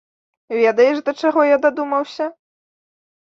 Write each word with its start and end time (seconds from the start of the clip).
Ведаеш, 0.59 1.01
да 1.09 1.13
чаго 1.25 1.41
я 1.49 1.57
дадумаўся? 1.65 2.25